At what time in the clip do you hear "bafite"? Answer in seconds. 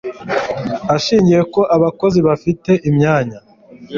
2.27-2.71